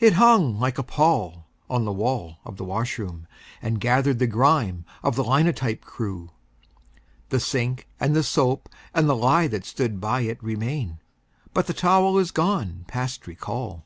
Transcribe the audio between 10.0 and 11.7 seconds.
by it Remain; but